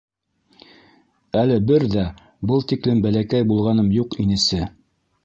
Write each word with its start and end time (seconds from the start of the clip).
—Әле 1.41 1.57
бер 1.71 1.85
ҙә 1.95 2.05
был 2.53 2.65
тиклем 2.71 3.05
бәләкәй 3.05 3.47
булғаным 3.53 3.93
юҡ 3.99 4.19
инесе! 4.25 4.65